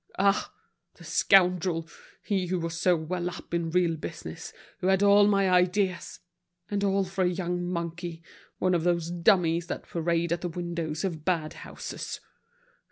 [0.17, 0.51] Ah!
[0.95, 1.87] the scoundrel,
[2.23, 6.21] he who was so well up in real business, who had all my ideas!
[6.71, 8.23] And all for a young monkey,
[8.57, 12.19] one of those dummies that parade at the windows of bad houses!